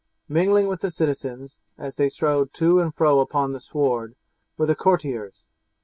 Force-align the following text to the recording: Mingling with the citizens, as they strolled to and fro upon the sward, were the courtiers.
Mingling 0.27 0.65
with 0.65 0.81
the 0.81 0.89
citizens, 0.89 1.59
as 1.77 1.95
they 1.97 2.09
strolled 2.09 2.53
to 2.55 2.79
and 2.79 2.91
fro 2.91 3.19
upon 3.19 3.53
the 3.53 3.59
sward, 3.59 4.15
were 4.57 4.65
the 4.65 4.73
courtiers. 4.73 5.47